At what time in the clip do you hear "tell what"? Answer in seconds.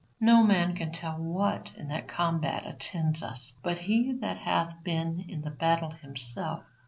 0.91-1.73